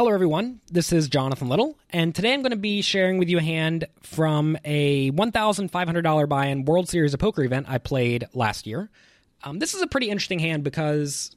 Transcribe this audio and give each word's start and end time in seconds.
Hello, 0.00 0.14
everyone. 0.14 0.62
This 0.72 0.94
is 0.94 1.10
Jonathan 1.10 1.50
Little, 1.50 1.76
and 1.90 2.14
today 2.14 2.32
I'm 2.32 2.40
going 2.40 2.52
to 2.52 2.56
be 2.56 2.80
sharing 2.80 3.18
with 3.18 3.28
you 3.28 3.36
a 3.36 3.42
hand 3.42 3.86
from 4.00 4.56
a 4.64 5.10
$1,500 5.10 6.26
buy 6.26 6.46
in 6.46 6.64
World 6.64 6.88
Series 6.88 7.12
of 7.12 7.20
Poker 7.20 7.44
event 7.44 7.66
I 7.68 7.76
played 7.76 8.26
last 8.32 8.66
year. 8.66 8.88
Um, 9.44 9.58
this 9.58 9.74
is 9.74 9.82
a 9.82 9.86
pretty 9.86 10.08
interesting 10.08 10.38
hand 10.38 10.64
because 10.64 11.36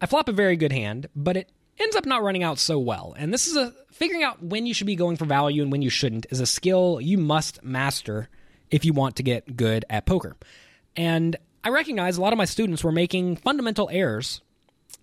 I 0.00 0.06
flop 0.06 0.28
a 0.28 0.32
very 0.32 0.56
good 0.56 0.72
hand, 0.72 1.08
but 1.14 1.36
it 1.36 1.52
ends 1.78 1.94
up 1.94 2.04
not 2.04 2.24
running 2.24 2.42
out 2.42 2.58
so 2.58 2.80
well. 2.80 3.14
And 3.16 3.32
this 3.32 3.46
is 3.46 3.54
a 3.54 3.72
figuring 3.92 4.24
out 4.24 4.42
when 4.42 4.66
you 4.66 4.74
should 4.74 4.88
be 4.88 4.96
going 4.96 5.16
for 5.16 5.24
value 5.24 5.62
and 5.62 5.70
when 5.70 5.80
you 5.80 5.88
shouldn't 5.88 6.26
is 6.30 6.40
a 6.40 6.46
skill 6.46 7.00
you 7.00 7.16
must 7.16 7.62
master 7.62 8.28
if 8.72 8.84
you 8.84 8.92
want 8.92 9.14
to 9.18 9.22
get 9.22 9.56
good 9.56 9.84
at 9.88 10.04
poker. 10.04 10.36
And 10.96 11.36
I 11.62 11.68
recognize 11.68 12.16
a 12.16 12.22
lot 12.22 12.32
of 12.32 12.38
my 12.38 12.44
students 12.44 12.82
were 12.82 12.90
making 12.90 13.36
fundamental 13.36 13.88
errors 13.92 14.40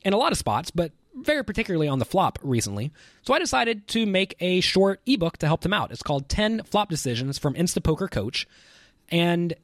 in 0.04 0.12
a 0.12 0.18
lot 0.18 0.34
of 0.34 0.38
spots, 0.38 0.72
but 0.72 0.92
very 1.18 1.44
particularly 1.44 1.88
on 1.88 2.00
the 2.00 2.06
flop 2.06 2.40
recently. 2.42 2.92
So 3.24 3.34
I 3.34 3.40
decided 3.40 3.88
to 3.90 4.06
make 4.06 4.36
a 4.40 4.62
short 4.62 5.02
ebook 5.06 5.38
to 5.38 5.48
help 5.48 5.62
them 5.62 5.74
out. 5.74 5.92
It's 5.92 6.04
called 6.04 6.30
10 6.30 6.64
Flop 6.64 6.90
Decisions 6.90 7.38
from 7.38 7.54
Instapoker 7.56 8.10
Coach. 8.10 8.48
And 9.10 9.56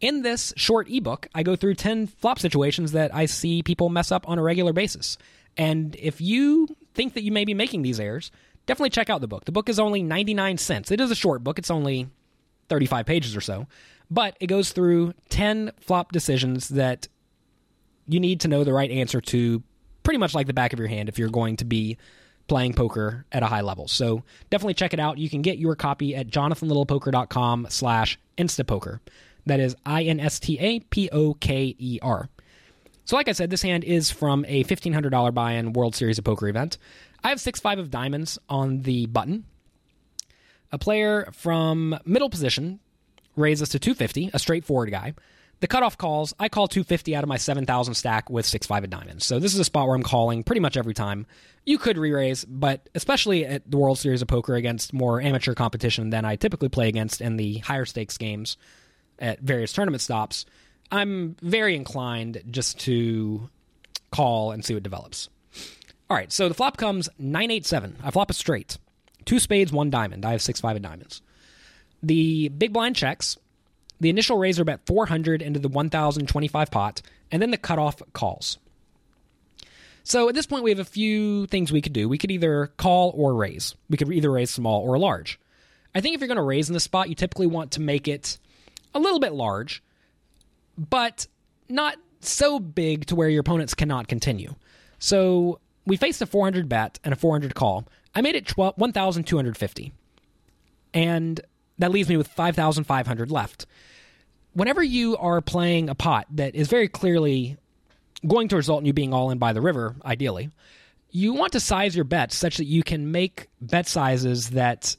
in 0.00 0.22
this 0.22 0.52
short 0.56 0.90
ebook, 0.90 1.28
I 1.34 1.42
go 1.42 1.56
through 1.56 1.74
10 1.74 2.08
flop 2.08 2.38
situations 2.38 2.92
that 2.92 3.14
I 3.14 3.26
see 3.26 3.62
people 3.62 3.88
mess 3.88 4.10
up 4.10 4.28
on 4.28 4.38
a 4.38 4.42
regular 4.42 4.72
basis. 4.72 5.16
And 5.56 5.94
if 5.96 6.20
you 6.20 6.68
think 6.94 7.14
that 7.14 7.22
you 7.22 7.32
may 7.32 7.44
be 7.44 7.54
making 7.54 7.82
these 7.82 8.00
errors, 8.00 8.30
definitely 8.66 8.90
check 8.90 9.10
out 9.10 9.20
the 9.20 9.28
book. 9.28 9.44
The 9.44 9.52
book 9.52 9.68
is 9.68 9.78
only 9.78 10.02
99 10.02 10.58
cents. 10.58 10.90
It 10.90 11.00
is 11.00 11.10
a 11.10 11.14
short 11.14 11.44
book, 11.44 11.58
it's 11.58 11.70
only 11.70 12.08
35 12.68 13.06
pages 13.06 13.36
or 13.36 13.40
so, 13.40 13.66
but 14.10 14.36
it 14.40 14.46
goes 14.46 14.72
through 14.72 15.14
10 15.28 15.72
flop 15.80 16.12
decisions 16.12 16.68
that 16.70 17.08
you 18.08 18.18
need 18.18 18.40
to 18.40 18.48
know 18.48 18.64
the 18.64 18.72
right 18.72 18.90
answer 18.90 19.20
to 19.20 19.62
pretty 20.02 20.18
much 20.18 20.34
like 20.34 20.46
the 20.46 20.54
back 20.54 20.72
of 20.72 20.78
your 20.78 20.88
hand 20.88 21.08
if 21.08 21.18
you're 21.18 21.28
going 21.28 21.56
to 21.56 21.64
be 21.64 21.96
playing 22.48 22.74
poker 22.74 23.24
at 23.32 23.42
a 23.42 23.46
high 23.46 23.60
level. 23.60 23.88
So 23.88 24.22
definitely 24.50 24.74
check 24.74 24.92
it 24.92 25.00
out. 25.00 25.18
You 25.18 25.30
can 25.30 25.42
get 25.42 25.58
your 25.58 25.74
copy 25.76 26.14
at 26.14 26.28
jonathanlittlepoker.com 26.28 27.66
slash 27.70 28.18
instapoker. 28.36 29.00
That 29.46 29.60
is 29.60 29.74
I-N-S-T-A-P-O-K-E-R. 29.86 30.28
So 33.04 33.16
like 33.16 33.28
I 33.28 33.32
said, 33.32 33.50
this 33.50 33.62
hand 33.62 33.84
is 33.84 34.10
from 34.10 34.44
a 34.46 34.64
$1,500 34.64 35.34
buy-in 35.34 35.72
World 35.72 35.96
Series 35.96 36.18
of 36.18 36.24
Poker 36.24 36.48
event. 36.48 36.78
I 37.24 37.30
have 37.30 37.38
6-5 37.38 37.78
of 37.80 37.90
diamonds 37.90 38.38
on 38.48 38.82
the 38.82 39.06
button. 39.06 39.44
A 40.70 40.78
player 40.78 41.28
from 41.32 41.98
middle 42.04 42.30
position 42.30 42.80
raises 43.36 43.68
to 43.70 43.78
250, 43.78 44.30
a 44.32 44.38
straightforward 44.38 44.90
guy. 44.90 45.14
The 45.62 45.68
cutoff 45.68 45.96
calls, 45.96 46.34
I 46.40 46.48
call 46.48 46.66
250 46.66 47.14
out 47.14 47.22
of 47.22 47.28
my 47.28 47.36
7,000 47.36 47.94
stack 47.94 48.28
with 48.28 48.44
6 48.44 48.66
5 48.66 48.82
of 48.82 48.90
diamonds. 48.90 49.24
So 49.24 49.38
this 49.38 49.54
is 49.54 49.60
a 49.60 49.64
spot 49.64 49.86
where 49.86 49.94
I'm 49.94 50.02
calling 50.02 50.42
pretty 50.42 50.58
much 50.58 50.76
every 50.76 50.92
time. 50.92 51.24
You 51.64 51.78
could 51.78 51.96
re 51.98 52.10
raise, 52.10 52.44
but 52.44 52.90
especially 52.96 53.46
at 53.46 53.70
the 53.70 53.76
World 53.76 53.96
Series 53.96 54.22
of 54.22 54.26
Poker 54.26 54.56
against 54.56 54.92
more 54.92 55.20
amateur 55.20 55.54
competition 55.54 56.10
than 56.10 56.24
I 56.24 56.34
typically 56.34 56.68
play 56.68 56.88
against 56.88 57.20
in 57.20 57.36
the 57.36 57.58
higher 57.58 57.84
stakes 57.84 58.18
games 58.18 58.56
at 59.20 59.38
various 59.38 59.72
tournament 59.72 60.02
stops, 60.02 60.46
I'm 60.90 61.36
very 61.40 61.76
inclined 61.76 62.42
just 62.50 62.80
to 62.80 63.48
call 64.10 64.50
and 64.50 64.64
see 64.64 64.74
what 64.74 64.82
develops. 64.82 65.28
All 66.10 66.16
right, 66.16 66.32
so 66.32 66.48
the 66.48 66.54
flop 66.54 66.76
comes 66.76 67.08
987. 67.20 67.98
I 68.02 68.10
flop 68.10 68.30
a 68.30 68.34
straight. 68.34 68.78
Two 69.26 69.38
spades, 69.38 69.70
one 69.70 69.90
diamond. 69.90 70.24
I 70.24 70.32
have 70.32 70.42
6 70.42 70.60
5 70.60 70.74
of 70.74 70.82
diamonds. 70.82 71.22
The 72.02 72.48
big 72.48 72.72
blind 72.72 72.96
checks. 72.96 73.38
The 74.02 74.10
initial 74.10 74.36
raise 74.36 74.56
raiser 74.56 74.64
bet 74.64 74.84
400 74.84 75.42
into 75.42 75.60
the 75.60 75.68
1025 75.68 76.72
pot, 76.72 77.02
and 77.30 77.40
then 77.40 77.52
the 77.52 77.56
cutoff 77.56 78.02
calls. 78.12 78.58
So 80.02 80.28
at 80.28 80.34
this 80.34 80.44
point, 80.44 80.64
we 80.64 80.70
have 80.70 80.80
a 80.80 80.84
few 80.84 81.46
things 81.46 81.70
we 81.70 81.80
could 81.80 81.92
do. 81.92 82.08
We 82.08 82.18
could 82.18 82.32
either 82.32 82.72
call 82.76 83.12
or 83.14 83.32
raise. 83.32 83.76
We 83.88 83.96
could 83.96 84.12
either 84.12 84.32
raise 84.32 84.50
small 84.50 84.80
or 84.80 84.98
large. 84.98 85.38
I 85.94 86.00
think 86.00 86.16
if 86.16 86.20
you're 86.20 86.26
going 86.26 86.34
to 86.34 86.42
raise 86.42 86.68
in 86.68 86.72
this 86.74 86.82
spot, 86.82 87.10
you 87.10 87.14
typically 87.14 87.46
want 87.46 87.70
to 87.72 87.80
make 87.80 88.08
it 88.08 88.38
a 88.92 88.98
little 88.98 89.20
bit 89.20 89.34
large, 89.34 89.84
but 90.76 91.28
not 91.68 91.94
so 92.18 92.58
big 92.58 93.06
to 93.06 93.14
where 93.14 93.28
your 93.28 93.42
opponents 93.42 93.72
cannot 93.72 94.08
continue. 94.08 94.56
So 94.98 95.60
we 95.86 95.96
faced 95.96 96.20
a 96.20 96.26
400 96.26 96.68
bet 96.68 96.98
and 97.04 97.12
a 97.12 97.16
400 97.16 97.54
call. 97.54 97.86
I 98.16 98.20
made 98.20 98.34
it 98.34 98.48
12, 98.48 98.74
1,250. 98.78 99.92
And 100.92 101.40
that 101.78 101.92
leaves 101.92 102.08
me 102.08 102.16
with 102.16 102.26
5,500 102.26 103.30
left 103.30 103.66
whenever 104.54 104.82
you 104.82 105.16
are 105.16 105.40
playing 105.40 105.88
a 105.88 105.94
pot 105.94 106.26
that 106.32 106.54
is 106.54 106.68
very 106.68 106.88
clearly 106.88 107.56
going 108.26 108.48
to 108.48 108.56
result 108.56 108.80
in 108.80 108.86
you 108.86 108.92
being 108.92 109.12
all 109.12 109.30
in 109.30 109.38
by 109.38 109.52
the 109.52 109.60
river, 109.60 109.96
ideally, 110.04 110.50
you 111.10 111.34
want 111.34 111.52
to 111.52 111.60
size 111.60 111.94
your 111.94 112.04
bets 112.04 112.36
such 112.36 112.56
that 112.56 112.64
you 112.64 112.82
can 112.82 113.12
make 113.12 113.48
bet 113.60 113.86
sizes 113.86 114.50
that 114.50 114.96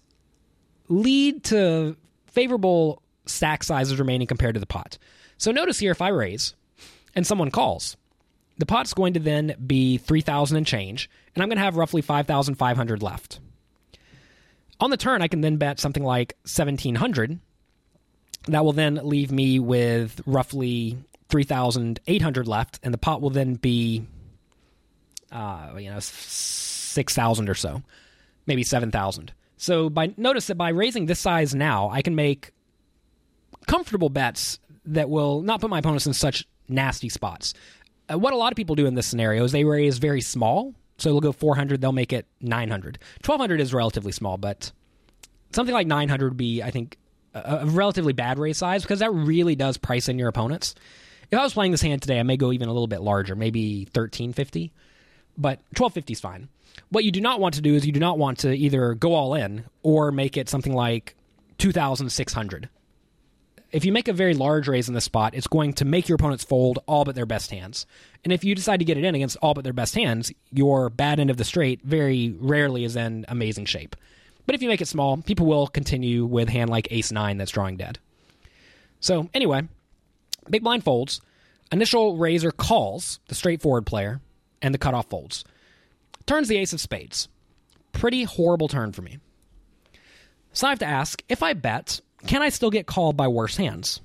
lead 0.90 1.44
to 1.46 1.96
favorable 2.28 3.02
stack 3.26 3.64
sizes 3.64 4.00
remaining 4.00 4.28
compared 4.28 4.54
to 4.54 4.60
the 4.60 4.66
pot. 4.66 4.98
So 5.38 5.52
notice 5.52 5.80
here 5.80 5.92
if 5.92 6.02
I 6.02 6.10
raise 6.10 6.56
and 7.16 7.26
someone 7.26 7.52
calls, 7.52 7.98
the 8.58 8.66
pot's 8.66 8.94
going 8.94 9.14
to 9.14 9.20
then 9.20 9.56
be 9.66 9.98
3,000 9.98 10.58
and 10.58 10.68
change, 10.68 11.10
and 11.34 11.42
I'm 11.42 11.50
going 11.50 11.58
to 11.58 11.64
have 11.64 11.78
roughly 11.78 12.02
5,500 12.02 13.02
left. 13.02 13.40
On 14.80 14.90
the 14.90 14.98
turn, 14.98 15.22
I 15.22 15.28
can 15.28 15.42
then 15.42 15.58
bet 15.58 15.80
something 15.80 16.04
like 16.04 16.36
1,700, 16.44 17.40
that 18.48 18.66
will 18.66 18.74
then 18.74 19.00
leave 19.04 19.32
me 19.32 19.60
with 19.60 20.22
roughly 20.26 20.98
3,800 21.30 22.48
left, 22.48 22.80
and 22.84 22.94
the 22.94 22.98
pot 22.98 23.22
will 23.22 23.30
then 23.30 23.56
be, 23.56 24.06
uh, 25.32 25.74
you 25.78 25.90
know, 25.90 26.00
6,000 26.00 27.50
or 27.50 27.56
so, 27.56 27.82
maybe 28.46 28.64
7,000. 28.64 29.34
So 29.58 29.90
by 29.90 30.14
notice 30.18 30.48
that 30.48 30.56
by 30.56 30.70
raising 30.70 31.06
this 31.06 31.20
size 31.20 31.56
now, 31.56 31.90
I 31.90 32.02
can 32.02 32.16
make 32.16 32.52
comfortable 33.66 34.10
bets 34.10 34.60
that 34.86 35.10
will 35.10 35.42
not 35.42 35.62
put 35.62 35.70
my 35.70 35.80
opponents 35.80 36.06
in 36.06 36.14
such 36.14 36.46
nasty 36.68 37.10
spots. 37.10 37.54
Uh, 38.12 38.20
what 38.20 38.34
a 38.34 38.36
lot 38.36 38.52
of 38.52 38.58
people 38.58 38.76
do 38.76 38.86
in 38.86 38.96
this 38.96 39.08
scenario 39.08 39.44
is 39.44 39.52
they 39.52 39.64
raise 39.64 39.98
very 39.98 40.22
small. 40.22 40.74
So 40.98 41.10
they'll 41.10 41.22
go 41.22 41.32
400, 41.32 41.82
they'll 41.82 41.92
make 41.92 42.14
it 42.14 42.28
900. 42.42 43.00
1200 43.26 43.60
is 43.60 43.74
relatively 43.74 44.12
small, 44.12 44.38
but 44.38 44.72
something 45.52 45.74
like 45.74 45.88
900 45.88 46.30
would 46.30 46.38
be, 46.38 46.62
I 46.62 46.70
think, 46.70 46.98
a, 47.34 47.66
relatively 47.66 48.14
bad 48.14 48.40
raise 48.40 48.58
size 48.58 48.84
because 48.84 49.00
that 49.00 49.12
really 49.12 49.56
does 49.56 49.78
price 49.78 50.10
in 50.10 50.20
your 50.20 50.28
opponents. 50.28 50.76
If 51.32 51.40
I 51.40 51.44
was 51.44 51.54
playing 51.54 51.72
this 51.72 51.82
hand 51.82 52.02
today, 52.02 52.20
I 52.20 52.24
may 52.24 52.38
go 52.38 52.52
even 52.52 52.68
a 52.68 52.74
little 52.74 52.88
bit 52.88 53.02
larger, 53.02 53.36
maybe 53.36 53.86
1350, 53.94 54.72
but 55.38 55.60
1250 55.78 56.14
is 56.14 56.20
fine. 56.20 56.50
What 56.90 57.04
you 57.04 57.12
do 57.12 57.22
not 57.22 57.40
want 57.40 57.56
to 57.56 57.62
do 57.62 57.76
is 57.76 57.86
you 57.86 57.92
do 57.92 58.00
not 58.00 58.18
want 58.18 58.40
to 58.40 58.54
either 58.54 58.94
go 58.94 59.14
all 59.14 59.34
in 59.34 59.66
or 59.82 60.12
make 60.12 60.38
it 60.38 60.50
something 60.50 60.74
like 60.74 61.16
2600. 61.58 62.70
If 63.72 63.86
you 63.86 63.92
make 63.92 64.08
a 64.08 64.14
very 64.14 64.36
large 64.36 64.68
raise 64.68 64.88
in 64.88 64.94
this 64.94 65.06
spot, 65.06 65.34
it's 65.34 65.48
going 65.48 65.74
to 65.74 65.86
make 65.86 66.08
your 66.08 66.16
opponents 66.18 66.44
fold 66.44 66.80
all 66.86 67.06
but 67.06 67.16
their 67.16 67.26
best 67.26 67.50
hands. 67.50 67.88
And 68.24 68.32
if 68.32 68.44
you 68.44 68.54
decide 68.54 68.78
to 68.78 68.86
get 68.86 69.00
it 69.00 69.04
in 69.04 69.16
against 69.16 69.38
all 69.38 69.56
but 69.56 69.64
their 69.64 69.74
best 69.74 69.96
hands, 69.96 70.32
your 70.52 70.92
bad 70.92 71.20
end 71.20 71.32
of 71.32 71.38
the 71.38 71.44
straight 71.44 71.82
very 71.82 72.36
rarely 72.40 72.84
is 72.84 72.96
in 72.96 73.26
amazing 73.28 73.66
shape. 73.66 73.96
But 74.46 74.56
if 74.56 74.62
you 74.62 74.68
make 74.68 74.82
it 74.82 74.88
small, 74.88 75.18
people 75.18 75.46
will 75.46 75.68
continue 75.68 76.26
with 76.26 76.50
hand 76.50 76.70
like 76.70 76.88
ace 76.92 77.12
nine 77.12 77.38
that's 77.38 77.52
drawing 77.52 77.78
dead. 77.78 78.00
So 79.00 79.30
anyway, 79.34 79.64
big 80.50 80.64
blind 80.64 80.84
folds. 80.84 81.22
Initial 81.72 82.18
raiser 82.18 82.52
calls 82.52 83.20
the 83.28 83.36
straightforward 83.36 83.86
player, 83.86 84.22
and 84.62 84.74
the 84.74 84.78
cutoff 84.78 85.10
folds. 85.10 85.44
Turns 86.26 86.48
the 86.48 86.58
ace 86.58 86.74
of 86.74 86.80
spades. 86.80 87.28
Pretty 87.92 88.24
horrible 88.24 88.68
turn 88.68 88.92
for 88.92 89.02
me. 89.02 89.20
So 90.54 90.68
I 90.68 90.70
have 90.70 90.80
to 90.80 90.86
ask 90.86 91.24
if 91.30 91.42
I 91.42 91.54
bet, 91.54 92.00
can 92.28 92.42
I 92.42 92.50
still 92.50 92.70
get 92.70 92.86
called 92.86 93.18
by 93.18 93.28
worse 93.28 93.58
hands? 93.58 94.02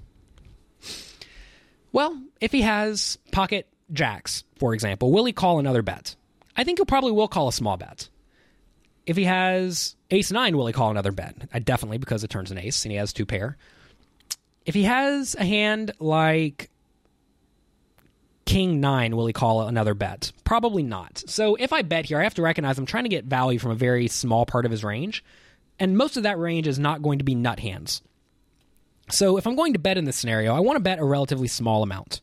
Well, 1.92 2.20
if 2.40 2.52
he 2.52 2.62
has 2.62 3.18
pocket 3.32 3.66
jacks, 3.92 4.44
for 4.58 4.74
example, 4.74 5.12
will 5.12 5.24
he 5.24 5.32
call 5.32 5.58
another 5.58 5.82
bet? 5.82 6.16
I 6.56 6.64
think 6.64 6.78
he 6.78 6.84
probably 6.84 7.12
will 7.12 7.28
call 7.28 7.48
a 7.48 7.52
small 7.52 7.76
bet. 7.76 8.08
If 9.08 9.16
he 9.16 9.24
has 9.24 9.96
ace 10.10 10.30
nine, 10.30 10.54
will 10.54 10.66
he 10.66 10.72
call 10.74 10.90
another 10.90 11.12
bet? 11.12 11.34
I 11.50 11.60
definitely 11.60 11.96
because 11.96 12.24
it 12.24 12.30
turns 12.30 12.50
an 12.50 12.58
ace 12.58 12.84
and 12.84 12.92
he 12.92 12.98
has 12.98 13.14
two 13.14 13.24
pair. 13.24 13.56
If 14.66 14.74
he 14.74 14.82
has 14.82 15.34
a 15.34 15.46
hand 15.46 15.92
like 15.98 16.68
king 18.44 18.80
nine, 18.80 19.16
will 19.16 19.26
he 19.26 19.32
call 19.32 19.62
another 19.62 19.94
bet? 19.94 20.30
Probably 20.44 20.82
not. 20.82 21.22
So 21.26 21.54
if 21.54 21.72
I 21.72 21.80
bet 21.80 22.04
here, 22.04 22.20
I 22.20 22.24
have 22.24 22.34
to 22.34 22.42
recognize 22.42 22.76
I'm 22.76 22.84
trying 22.84 23.04
to 23.04 23.08
get 23.08 23.24
value 23.24 23.58
from 23.58 23.70
a 23.70 23.76
very 23.76 24.08
small 24.08 24.44
part 24.44 24.66
of 24.66 24.70
his 24.70 24.84
range, 24.84 25.24
and 25.78 25.96
most 25.96 26.18
of 26.18 26.24
that 26.24 26.38
range 26.38 26.68
is 26.68 26.78
not 26.78 27.00
going 27.00 27.16
to 27.16 27.24
be 27.24 27.34
nut 27.34 27.60
hands. 27.60 28.02
So 29.10 29.38
if 29.38 29.46
I'm 29.46 29.56
going 29.56 29.72
to 29.72 29.78
bet 29.78 29.96
in 29.96 30.04
this 30.04 30.16
scenario, 30.16 30.54
I 30.54 30.60
want 30.60 30.76
to 30.76 30.80
bet 30.80 30.98
a 30.98 31.04
relatively 31.04 31.48
small 31.48 31.82
amount. 31.82 32.20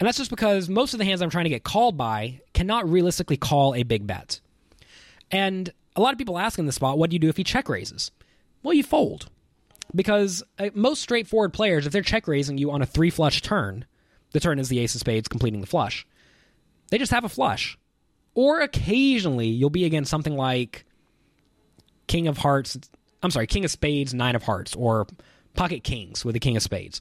And 0.00 0.08
that's 0.08 0.18
just 0.18 0.30
because 0.30 0.68
most 0.68 0.92
of 0.92 0.98
the 0.98 1.04
hands 1.04 1.22
I'm 1.22 1.30
trying 1.30 1.44
to 1.44 1.50
get 1.50 1.62
called 1.62 1.96
by 1.96 2.40
cannot 2.52 2.90
realistically 2.90 3.36
call 3.36 3.76
a 3.76 3.84
big 3.84 4.08
bet. 4.08 4.40
And 5.30 5.72
a 5.96 6.00
lot 6.00 6.12
of 6.12 6.18
people 6.18 6.38
ask 6.38 6.58
in 6.58 6.66
the 6.66 6.72
spot, 6.72 6.98
what 6.98 7.10
do 7.10 7.14
you 7.14 7.20
do 7.20 7.28
if 7.28 7.36
he 7.36 7.44
check 7.44 7.68
raises? 7.68 8.10
Well, 8.62 8.74
you 8.74 8.82
fold. 8.82 9.28
Because 9.94 10.42
uh, 10.58 10.70
most 10.74 11.02
straightforward 11.02 11.52
players, 11.52 11.86
if 11.86 11.92
they're 11.92 12.02
check 12.02 12.28
raising 12.28 12.58
you 12.58 12.70
on 12.70 12.82
a 12.82 12.86
three 12.86 13.10
flush 13.10 13.42
turn, 13.42 13.84
the 14.32 14.40
turn 14.40 14.58
is 14.58 14.68
the 14.68 14.78
ace 14.78 14.94
of 14.94 15.00
spades 15.00 15.28
completing 15.28 15.60
the 15.60 15.66
flush, 15.66 16.06
they 16.90 16.98
just 16.98 17.12
have 17.12 17.24
a 17.24 17.28
flush. 17.28 17.76
Or 18.34 18.60
occasionally 18.60 19.48
you'll 19.48 19.70
be 19.70 19.84
against 19.84 20.10
something 20.10 20.36
like 20.36 20.84
King 22.06 22.28
of 22.28 22.38
Hearts, 22.38 22.78
I'm 23.22 23.30
sorry, 23.30 23.46
King 23.46 23.64
of 23.64 23.70
Spades, 23.70 24.14
Nine 24.14 24.36
of 24.36 24.44
Hearts, 24.44 24.76
or 24.76 25.06
Pocket 25.54 25.82
Kings 25.82 26.24
with 26.24 26.34
the 26.34 26.40
King 26.40 26.56
of 26.56 26.62
Spades. 26.62 27.00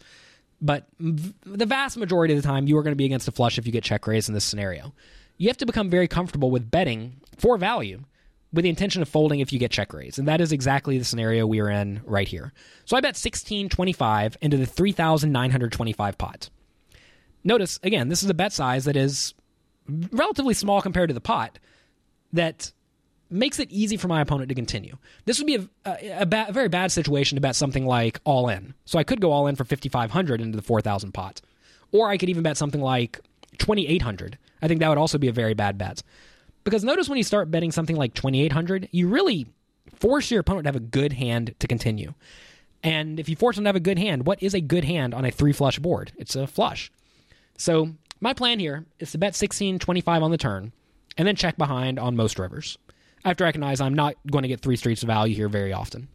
But 0.62 0.88
the 1.00 1.65
vast 1.65 1.97
majority 1.97 2.33
of 2.33 2.41
the 2.41 2.47
time, 2.47 2.68
you 2.68 2.77
are 2.77 2.83
going 2.83 2.91
to 2.91 2.97
be 2.97 3.06
against 3.06 3.27
a 3.27 3.31
flush 3.31 3.57
if 3.57 3.65
you 3.65 3.71
get 3.71 3.83
check 3.83 4.06
raised 4.07 4.27
in 4.27 4.33
this 4.33 4.44
scenario. 4.44 4.94
You 5.38 5.47
have 5.47 5.57
to 5.57 5.65
become 5.65 5.89
very 5.89 6.07
comfortable 6.07 6.51
with 6.51 6.69
betting 6.69 7.21
for 7.38 7.57
value 7.57 8.03
with 8.51 8.63
the 8.63 8.69
intention 8.69 9.01
of 9.01 9.10
folding 9.10 9.40
if 9.40 9.54
you 9.54 9.60
get 9.60 9.72
check 9.72 9.94
raised. 9.94 10.18
And 10.18 10.28
that 10.28 10.42
is 10.42 10.51
exactly 10.51 10.98
the 10.98 11.06
scenario 11.06 11.46
we 11.46 11.60
are 11.60 11.69
in 11.69 12.01
right 12.06 12.28
here. 12.28 12.51
So 12.86 12.98
I 12.98 13.01
bet 13.01 13.10
1625 13.10 14.38
into 14.42 14.57
the 14.57 14.66
3,925 14.66 16.18
pot. 16.18 16.50
Notice, 17.44 17.80
again, 17.84 18.10
this 18.10 18.24
is 18.24 18.30
a 18.30 18.34
bet 18.34 18.51
size 18.51 18.86
that 18.86 18.98
is 18.98 19.34
relatively 20.12 20.54
small 20.54 20.81
compared 20.81 21.10
to 21.10 21.13
the 21.13 21.22
pot 21.22 21.60
that 22.34 22.72
makes 23.30 23.60
it 23.60 23.72
easy 23.72 23.96
for 23.98 24.07
my 24.07 24.22
opponent 24.22 24.50
to 24.50 24.56
continue. 24.56 24.98
This 25.25 25.38
would 25.38 25.48
be 25.48 25.56
a, 25.56 25.69
a, 25.86 26.22
a, 26.22 26.25
ba- 26.25 26.48
a, 26.50 26.51
very 26.51 26.68
bad 26.68 26.92
situation 26.92 27.36
to 27.36 27.42
bet 27.42 27.56
something 27.56 27.86
like 27.86 28.19
all 28.24 28.50
in. 28.50 28.74
So 28.86 28.98
I 28.98 29.04
could 29.04 29.22
go 29.22 29.31
all 29.31 29.48
in 29.48 29.56
for 29.56 29.63
5,500 29.63 30.42
into 30.42 30.56
the 30.56 30.63
4,000 30.63 31.12
pot. 31.12 31.42
Or 31.92 32.10
I 32.10 32.18
could 32.18 32.30
even 32.30 32.44
bet 32.44 32.57
something 32.57 32.81
like 32.81 33.19
2,800. 33.60 34.38
I 34.62 34.68
think 34.68 34.80
that 34.80 34.90
would 34.90 34.98
also 34.98 35.18
be 35.18 35.28
a 35.28 35.34
very 35.34 35.54
bad 35.54 35.78
bet. 35.78 36.01
Because 36.63 36.83
notice 36.83 37.09
when 37.09 37.17
you 37.17 37.23
start 37.23 37.51
betting 37.51 37.71
something 37.71 37.95
like 37.95 38.13
2,800, 38.13 38.89
you 38.91 39.07
really 39.07 39.47
force 39.95 40.29
your 40.31 40.41
opponent 40.41 40.65
to 40.65 40.67
have 40.69 40.75
a 40.75 40.79
good 40.79 41.13
hand 41.13 41.56
to 41.59 41.67
continue. 41.67 42.13
And 42.83 43.19
if 43.19 43.27
you 43.27 43.35
force 43.35 43.56
them 43.56 43.65
to 43.65 43.69
have 43.69 43.75
a 43.75 43.81
good 43.81 44.00
hand, 44.00 44.25
what 44.25 44.41
is 44.41 44.53
a 44.53 44.61
good 44.61 44.85
hand 44.85 45.13
on 45.13 45.25
a 45.25 45.31
three 45.31 45.53
flush 45.53 45.79
board? 45.79 46.11
It's 46.17 46.35
a 46.35 46.47
flush. 46.47 46.91
So 47.57 47.94
my 48.21 48.33
plan 48.33 48.59
here 48.59 48.85
is 49.00 49.11
to 49.11 49.17
bet 49.17 49.29
1625 49.29 50.23
on 50.23 50.31
the 50.31 50.38
turn 50.38 50.71
and 51.17 51.27
then 51.27 51.35
check 51.35 51.57
behind 51.57 52.00
on 52.00 52.15
most 52.15 52.39
rivers. 52.39 52.77
I 53.25 53.29
have 53.29 53.38
to 53.38 53.44
recognize 53.44 53.81
I'm 53.81 53.94
not 53.94 54.15
going 54.31 54.44
to 54.44 54.47
get 54.47 54.62
three 54.62 54.77
streets 54.77 55.03
of 55.03 55.07
value 55.07 55.35
here 55.35 55.50
very 55.50 55.73
often. 55.73 56.07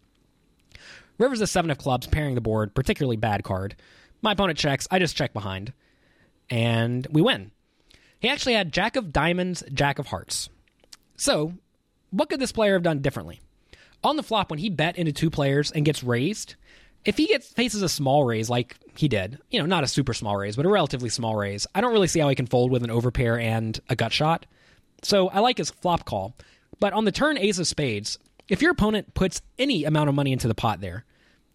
River's 1.19 1.41
a 1.41 1.47
seven 1.47 1.71
of 1.71 1.79
clubs, 1.79 2.07
pairing 2.07 2.35
the 2.35 2.41
board, 2.41 2.75
particularly 2.75 3.17
bad 3.17 3.45
card. 3.45 3.77
My 4.23 4.33
opponent 4.33 4.59
checks, 4.59 4.89
I 4.91 4.99
just 4.99 5.17
check 5.17 5.33
behind, 5.33 5.73
and 6.51 7.07
we 7.11 7.21
win. 7.21 7.51
He 8.21 8.29
actually 8.29 8.55
had 8.55 8.73
Jack 8.73 8.97
of 8.97 9.13
Diamonds, 9.13 9.63
Jack 9.73 9.99
of 9.99 10.07
Hearts. 10.07 10.49
So, 11.17 11.55
what 12.11 12.29
could 12.29 12.41
this 12.41 12.53
player 12.53 12.75
have 12.75 12.83
done 12.83 13.01
differently? 13.01 13.41
On 14.03 14.17
the 14.17 14.23
flop, 14.23 14.51
when 14.51 14.59
he 14.59 14.71
bet 14.71 14.97
into 14.97 15.13
two 15.13 15.31
players 15.31 15.71
and 15.71 15.85
gets 15.85 16.03
raised, 16.03 16.55
if 17.05 17.17
he 17.17 17.27
gets 17.27 17.49
faces 17.49 17.83
a 17.83 17.89
small 17.89 18.25
raise 18.25 18.49
like 18.49 18.77
he 18.97 19.09
did, 19.09 19.39
you 19.51 19.59
know, 19.59 19.67
not 19.67 19.85
a 19.85 19.89
super 19.89 20.15
small 20.15 20.37
raise, 20.37 20.57
but 20.57 20.67
a 20.67 20.71
relatively 20.71 21.09
small 21.09 21.37
raise, 21.37 21.67
I 21.75 21.81
don't 21.81 21.93
really 21.93 22.07
see 22.07 22.21
how 22.21 22.29
he 22.29 22.35
can 22.35 22.47
fold 22.47 22.71
with 22.71 22.83
an 22.83 22.91
overpair 22.91 23.41
and 23.41 23.79
a 23.89 23.97
gut 23.97 24.13
shot. 24.13 24.47
So 25.03 25.29
I 25.29 25.41
like 25.41 25.59
his 25.59 25.71
flop 25.71 26.05
call. 26.05 26.35
But 26.81 26.93
on 26.93 27.05
the 27.05 27.13
turn 27.13 27.39
ace 27.39 27.59
of 27.59 27.67
spades, 27.67 28.19
if 28.49 28.63
your 28.63 28.73
opponent 28.73 29.15
puts 29.15 29.43
any 29.59 29.85
amount 29.85 30.09
of 30.09 30.15
money 30.15 30.33
into 30.33 30.49
the 30.49 30.55
pot 30.55 30.81
there, 30.81 31.05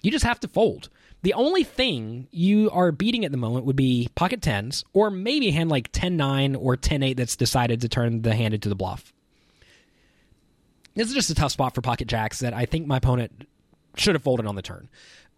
you 0.01 0.11
just 0.11 0.25
have 0.25 0.39
to 0.41 0.47
fold. 0.47 0.89
The 1.21 1.33
only 1.33 1.63
thing 1.63 2.27
you 2.31 2.69
are 2.71 2.91
beating 2.91 3.25
at 3.25 3.31
the 3.31 3.37
moment 3.37 3.65
would 3.65 3.75
be 3.75 4.09
pocket 4.15 4.41
tens, 4.41 4.85
or 4.93 5.09
maybe 5.09 5.49
a 5.49 5.51
hand 5.51 5.69
like 5.69 5.89
10 5.91 6.15
9 6.15 6.55
or 6.55 6.77
10 6.77 7.03
8 7.03 7.17
that's 7.17 7.35
decided 7.35 7.81
to 7.81 7.89
turn 7.89 8.21
the 8.21 8.35
hand 8.35 8.53
into 8.53 8.69
the 8.69 8.75
bluff. 8.75 9.13
This 10.95 11.09
is 11.09 11.13
just 11.13 11.29
a 11.29 11.35
tough 11.35 11.51
spot 11.51 11.75
for 11.75 11.81
pocket 11.81 12.07
jacks 12.07 12.39
that 12.39 12.53
I 12.53 12.65
think 12.65 12.87
my 12.87 12.97
opponent 12.97 13.47
should 13.95 14.15
have 14.15 14.23
folded 14.23 14.45
on 14.45 14.55
the 14.55 14.61
turn. 14.61 14.89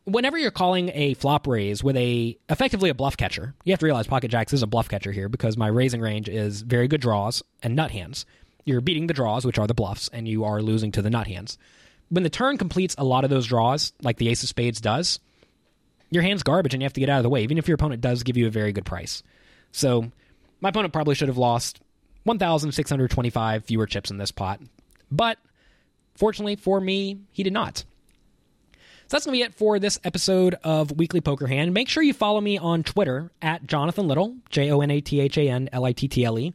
Whenever 0.06 0.38
you're 0.38 0.51
calling 0.51 0.89
a 0.94 1.13
flop 1.16 1.45
raise 1.45 1.83
with 1.83 1.95
a 1.95 2.38
effectively 2.50 2.89
a 2.89 2.95
bluff 2.95 3.18
catcher, 3.18 3.54
you 3.63 3.72
have 3.72 3.80
to 3.80 3.86
realize 3.86 4.07
pocket 4.07 4.31
jacks 4.31 4.54
is 4.54 4.63
a 4.63 4.68
bluff 4.68 4.89
catcher 4.89 5.12
here 5.12 5.30
because 5.30 5.57
my 5.57 5.68
raising 5.68 6.01
range 6.01 6.28
is 6.30 6.62
very 6.62 6.88
good 6.88 7.01
draws 7.01 7.44
and 7.62 7.75
nut 7.75 7.92
hands. 7.92 8.25
You're 8.66 8.81
beating 8.81 9.07
the 9.07 9.13
draws, 9.13 9.45
which 9.45 9.57
are 9.57 9.68
the 9.68 9.74
bluffs, 9.74 10.10
and 10.13 10.28
you 10.28 10.44
are 10.44 10.62
losing 10.62 10.92
to 10.94 11.01
the 11.01 11.10
nut 11.10 11.28
hands. 11.28 11.57
When 12.10 12.24
the 12.24 12.30
turn 12.30 12.57
completes 12.57 12.95
a 12.98 13.04
lot 13.04 13.24
of 13.24 13.30
those 13.30 13.48
draws, 13.48 13.94
like 14.01 14.18
the 14.18 14.30
ace 14.30 14.44
of 14.44 14.50
spades 14.50 14.81
does, 14.81 15.19
your 16.12 16.22
hand's 16.22 16.44
garbage 16.44 16.74
and 16.74 16.81
you 16.81 16.86
have 16.86 16.94
to 16.94 17.00
get 17.00 17.10
out 17.10 17.18
of 17.18 17.24
the 17.24 17.30
way, 17.30 17.42
even 17.42 17.58
if 17.58 17.68
your 17.68 17.75
opponent 17.75 18.02
does 18.02 18.22
give 18.22 18.38
you 18.38 18.46
a 18.46 18.52
very 18.52 18.72
good 18.72 18.86
price. 18.86 19.24
So, 19.72 20.12
my 20.60 20.69
opponent 20.69 20.94
probably 20.94 21.16
should 21.16 21.30
have 21.30 21.38
lost 21.38 21.81
1,625 22.24 23.66
fewer 23.66 23.88
chips 23.88 24.12
in 24.12 24.18
this 24.18 24.31
pot. 24.31 24.60
But, 25.10 25.40
fortunately 26.13 26.56
for 26.56 26.80
me, 26.80 27.22
he 27.31 27.42
did 27.42 27.54
not. 27.54 27.78
So 29.12 29.18
that's 29.18 29.25
going 29.25 29.38
to 29.38 29.44
be 29.44 29.46
it 29.46 29.56
for 29.56 29.78
this 29.78 30.00
episode 30.06 30.56
of 30.63 30.98
Weekly 30.98 31.19
Poker 31.19 31.48
Hand. 31.48 31.74
Make 31.74 31.90
sure 31.90 32.02
you 32.02 32.14
follow 32.14 32.40
me 32.40 32.57
on 32.57 32.81
Twitter 32.84 33.30
at 33.42 33.68
Jonathan 33.68 34.07
Little, 34.07 34.38
J 34.50 34.72
O 34.72 34.80
N 34.80 34.90
A 34.90 35.02
T 35.02 35.19
H 35.19 35.38
A 35.38 35.50
N 35.50 35.68
L 35.74 35.84
I 35.84 35.92
T 35.92 36.07
T 36.07 36.24
L 36.24 36.40
E. 36.40 36.54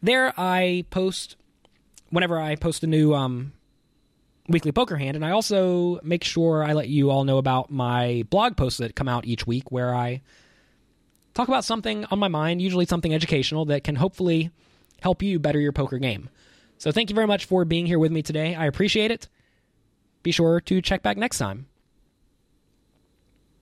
There 0.00 0.32
I 0.36 0.84
post 0.90 1.34
whenever 2.10 2.38
I 2.38 2.54
post 2.54 2.84
a 2.84 2.86
new 2.86 3.12
um, 3.12 3.52
weekly 4.48 4.72
poker 4.72 4.96
hand, 4.96 5.16
and 5.16 5.24
I 5.24 5.30
also 5.30 6.00
make 6.02 6.24
sure 6.24 6.62
I 6.62 6.72
let 6.72 6.88
you 6.88 7.10
all 7.10 7.24
know 7.24 7.38
about 7.38 7.70
my 7.70 8.24
blog 8.30 8.56
posts 8.56 8.78
that 8.78 8.94
come 8.94 9.08
out 9.08 9.26
each 9.26 9.46
week 9.46 9.70
where 9.70 9.94
I 9.94 10.22
talk 11.34 11.48
about 11.48 11.64
something 11.64 12.04
on 12.06 12.18
my 12.18 12.28
mind, 12.28 12.62
usually 12.62 12.86
something 12.86 13.14
educational 13.14 13.64
that 13.66 13.84
can 13.84 13.96
hopefully 13.96 14.50
help 15.00 15.22
you 15.22 15.38
better 15.38 15.60
your 15.60 15.72
poker 15.72 15.98
game. 15.98 16.28
So 16.78 16.92
thank 16.92 17.10
you 17.10 17.14
very 17.14 17.26
much 17.26 17.44
for 17.44 17.64
being 17.64 17.86
here 17.86 17.98
with 17.98 18.12
me 18.12 18.22
today. 18.22 18.54
I 18.54 18.66
appreciate 18.66 19.10
it. 19.10 19.28
Be 20.22 20.30
sure 20.30 20.60
to 20.60 20.80
check 20.80 21.02
back 21.02 21.16
next 21.16 21.38
time. 21.38 21.66